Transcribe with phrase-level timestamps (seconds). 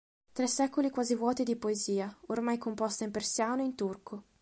[0.31, 4.23] Tre secoli quasi vuoti di poesia, ormai composta in persiano e in turco.